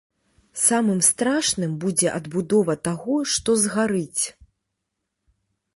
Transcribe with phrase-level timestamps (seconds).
[0.67, 4.23] Самым страшным будзе адбудова таго, што згарыць.